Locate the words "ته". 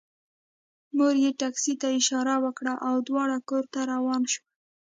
1.81-1.87, 3.73-3.79